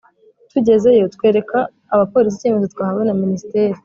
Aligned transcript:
tugezeyo 0.51 1.05
twereka 1.15 1.57
abapolisi 1.93 2.35
icyemezo 2.37 2.67
twahawe 2.73 3.03
na 3.05 3.15
minisiteri 3.21 3.75